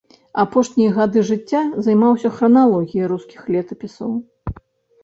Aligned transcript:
Апошнія 0.43 0.93
гады 0.95 1.19
жыцця 1.29 1.61
займаўся 1.89 2.33
храналогіяй 2.39 3.05
рускіх 3.13 3.41
летапісаў. 3.59 4.19